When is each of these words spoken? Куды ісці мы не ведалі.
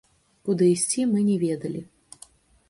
Куды 0.47 0.69
ісці 0.75 1.05
мы 1.11 1.19
не 1.27 1.37
ведалі. 1.45 1.81